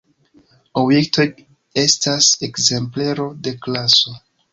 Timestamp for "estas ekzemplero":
1.81-3.27